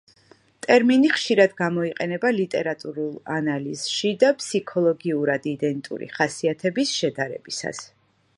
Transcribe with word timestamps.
ტერმინი 0.65 1.09
ხშირად 1.17 1.51
გამოიყენება 1.59 2.31
ლიტერატურულ 2.37 3.13
ანალიზში 3.35 4.15
და 4.25 4.33
ფსიქოლოგიურად 4.41 5.47
იდენტური 5.55 6.13
ხასიათების 6.17 6.97
შედარებისას. 7.03 7.89